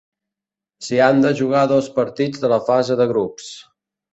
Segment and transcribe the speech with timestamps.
[0.85, 3.53] S'hi han de jugar dos partits de la fase de grups.